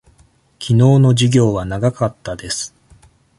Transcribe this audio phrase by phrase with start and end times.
[0.57, 2.73] きのうの授業は長かったです。